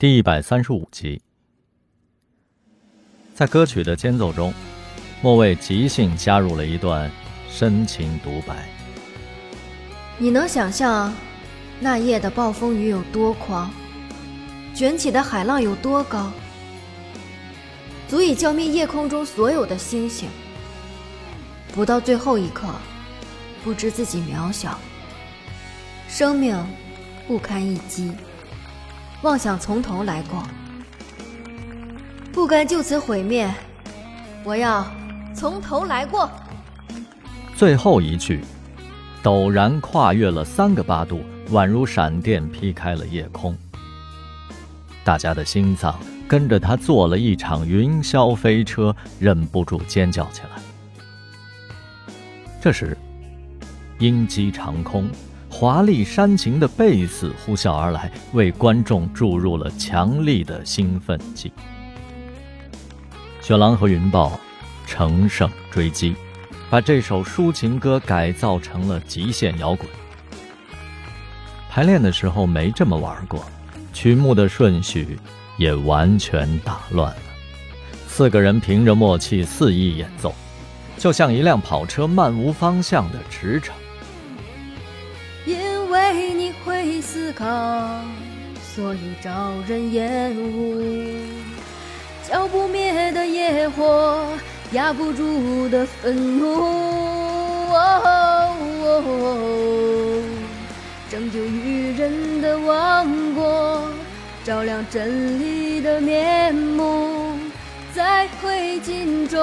[0.00, 1.20] 第一百三十五集，
[3.34, 4.54] 在歌曲的间奏中，
[5.20, 7.10] 莫蔚即兴加入了一段
[7.50, 8.68] 深情独白。
[10.16, 11.12] 你能想象
[11.80, 13.72] 那夜的暴风雨有多狂，
[14.72, 16.30] 卷起的海浪有多高，
[18.06, 20.28] 足以浇灭夜空中所有的星星。
[21.74, 22.68] 不到最后一刻，
[23.64, 24.78] 不知自己渺小，
[26.08, 26.56] 生命
[27.26, 28.12] 不堪一击，
[29.22, 30.44] 妄想从头来过，
[32.32, 33.52] 不甘就此毁灭，
[34.44, 34.86] 我要
[35.34, 36.30] 从头来过。
[37.56, 38.44] 最后一句，
[39.20, 43.56] 陡然跨越了三个八度，宛如闪电劈开了夜空，
[45.02, 45.98] 大家的心脏
[46.28, 50.62] 跟着他坐了一场云霄飞车，忍不住尖叫起来。
[52.60, 52.96] 这时，
[53.98, 55.10] 鹰击长空、
[55.58, 61.52] 华丽煽情的贝斯呼啸而来，为观众注入了强力的兴奋剂。
[63.40, 64.38] 雪狼和云豹
[64.86, 66.14] 乘胜追击，
[66.70, 69.90] 把这首抒情歌改造成了极限摇滚。
[71.68, 73.44] 排练的时候没这么玩过，
[73.92, 75.18] 曲目的顺序
[75.56, 77.22] 也完全打乱了。
[78.06, 80.32] 四个人凭着默契肆意演奏。
[80.96, 83.70] 就像一辆跑车漫无方向的驰骋。
[87.00, 87.44] 思考，
[88.74, 89.30] 所以招
[89.66, 90.82] 人厌恶。
[92.28, 94.26] 浇不灭的野火，
[94.72, 96.88] 压不住的愤怒。
[101.10, 103.82] 拯救愚人的王国，
[104.44, 107.38] 照亮真理的面目，
[107.94, 109.38] 在灰烬中。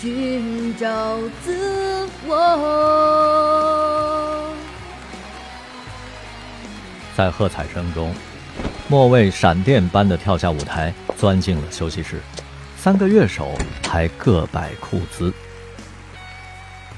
[0.00, 3.89] 寻找自我。
[7.16, 8.14] 在喝彩声中，
[8.88, 12.20] 莫蔚闪电般的跳下舞台，钻进了休息室。
[12.76, 15.32] 三个乐手还各摆酷姿。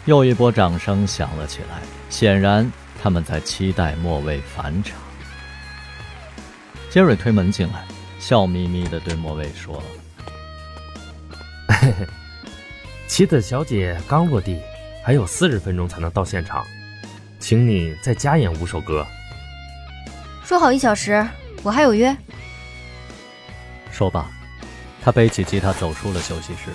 [0.04, 2.70] 又一波掌声响了起来，显然
[3.02, 4.96] 他们在期待莫蔚返场。
[6.90, 7.84] 杰瑞推门进来，
[8.18, 9.82] 笑眯眯地对莫蔚说
[11.68, 12.06] ：“嘿嘿。”
[13.08, 14.58] 妻子小姐刚落地，
[15.04, 16.66] 还有四十分钟才能到现场，
[17.38, 19.06] 请你再加演五首歌。
[20.52, 21.26] 说好一小时，
[21.62, 22.14] 我还有约。
[23.90, 24.30] 说罢，
[25.00, 26.68] 他背起吉他走出了休息室，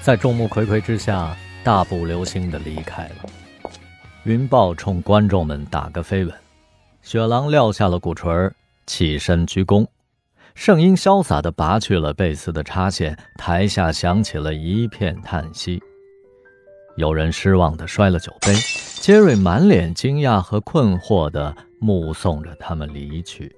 [0.00, 3.28] 在众目睽睽之下大步流星地离开了。
[4.22, 6.32] 云豹冲观众们打个飞吻，
[7.02, 8.52] 雪狼撂下了鼓槌，
[8.86, 9.84] 起身鞠躬。
[10.54, 15.82] 圣音潇洒地拔去了贝斯的插线，台下响起了一片叹息。
[16.96, 18.54] 有人失望地摔了酒杯，
[19.00, 23.50] 杰瑞满脸惊讶和困惑地目送着他们离去。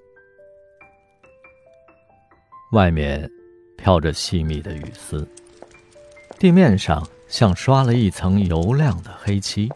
[2.72, 3.31] 外面
[3.77, 5.28] 飘着细密的雨丝，
[6.38, 9.71] 地面上像刷了一层油亮的黑漆。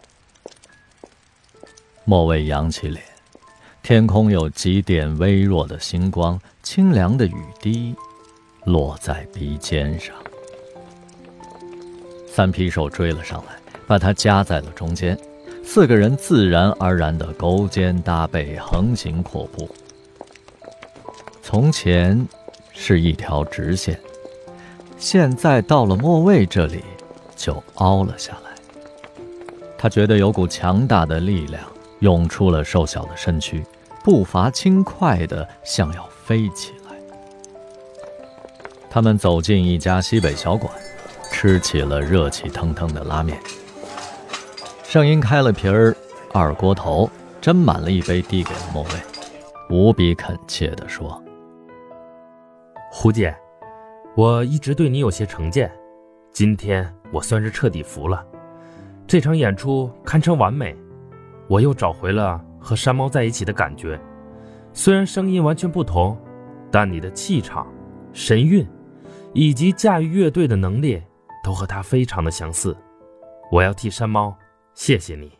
[2.04, 3.02] 莫蔚扬起脸。
[3.82, 7.94] 天空有几点微弱的星光，清凉的雨滴
[8.64, 10.12] 落在鼻尖上。
[12.26, 13.56] 三匹手追了上来，
[13.86, 15.16] 把他夹在了中间。
[15.68, 19.68] 四个人自然而然地勾肩搭背，横行阔步。
[21.42, 22.26] 从前
[22.72, 24.00] 是一条直线，
[24.96, 26.82] 现在到了末位这里，
[27.34, 28.52] 就凹了下来。
[29.76, 31.62] 他觉得有股强大的力量
[31.98, 33.62] 涌出了瘦小的身躯。
[34.02, 36.96] 步伐轻快的，像要飞起来。
[38.88, 40.72] 他们走进一家西北小馆，
[41.32, 43.36] 吃起了热气腾腾的拉面。
[44.88, 45.94] 圣婴开了瓶儿
[46.32, 47.10] 二锅头，
[47.42, 48.90] 斟满了一杯，递给了莫蔚，
[49.68, 51.20] 无比恳切地说
[52.92, 53.34] ：“胡姐，
[54.14, 55.68] 我一直对你有些成见，
[56.32, 58.24] 今天我算是彻底服了。
[59.08, 60.74] 这场演出堪称完美，
[61.48, 64.00] 我又找回了。”和山猫在一起的感觉，
[64.72, 66.16] 虽然声音完全不同，
[66.70, 67.66] 但你的气场、
[68.12, 68.66] 神韵，
[69.32, 71.02] 以及驾驭乐队的能力，
[71.44, 72.76] 都和他非常的相似。
[73.52, 74.36] 我要替山猫
[74.76, 75.32] 谢谢你。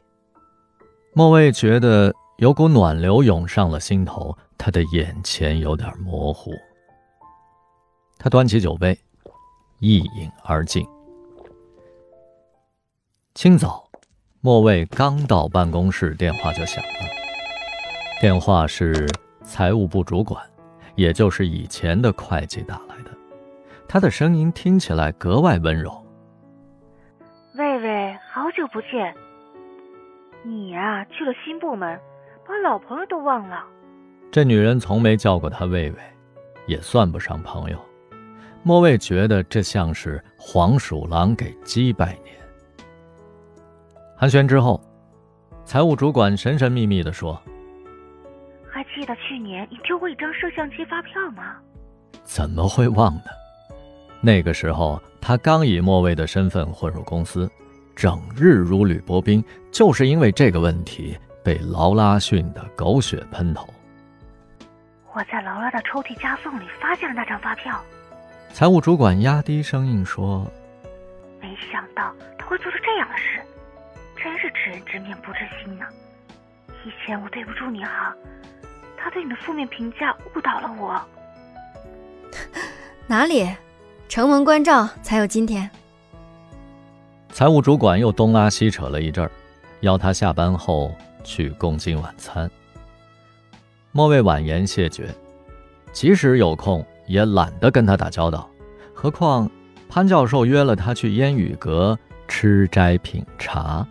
[1.13, 6.51] 莫蔚觉得有股暖流涌上了心头，他的眼前有点模糊。
[8.19, 8.99] 他端起酒杯，
[9.79, 10.85] 一饮而尽。
[13.35, 13.85] 清早。
[14.41, 17.01] 莫蔚刚到办公室，电话就响了。
[18.21, 19.09] 电话是
[19.43, 20.41] 财务部主管，
[20.95, 23.11] 也就是以前的会计打来的。
[23.89, 26.01] 他的声音听起来格外温柔。
[27.57, 29.13] 魏魏，好久不见。
[30.47, 31.99] 你呀，去了新部门，
[32.47, 33.65] 把老朋友都忘了。
[34.31, 35.99] 这女人从没叫过他魏魏，
[36.67, 37.77] 也算不上朋友。
[38.63, 42.37] 莫卫觉得这像是黄鼠狼给鸡拜年。
[44.17, 44.81] 寒暄之后，
[45.65, 47.43] 财务主管神神秘秘地说
[48.71, 51.57] ：“还记得去年你丢过一张摄像机发票吗？”
[52.23, 53.25] 怎么会忘呢？
[54.21, 57.51] 那个时候他刚以莫卫的身份混入公司，
[57.97, 63.67] 整日如履薄冰，就是因为这个问题被劳拉训得狗血喷头。
[65.15, 67.83] 我在劳拉的抽屉夹缝里发现了那张发票。
[68.53, 70.47] 财务主管压低声音说
[71.41, 73.41] ：“没想到他会做出这样的事。”
[74.23, 75.87] 真是知人知面不知心呢。
[76.85, 78.15] 以前我对不住你哈，
[78.97, 81.01] 他对你的负面评价误导了我。
[83.07, 83.49] 哪里，
[84.09, 85.71] 承蒙关照才有今天。
[87.37, 89.31] 财务主管又东拉西扯了一阵儿，
[89.81, 90.91] 邀他下班后
[91.23, 92.51] 去共进晚餐。
[93.93, 95.15] 莫蔚婉言谢绝，
[95.93, 98.49] 即使有空也懒得跟他打交道，
[98.95, 99.51] 何况
[99.87, 103.87] 潘教授约了他去烟雨阁吃斋品茶。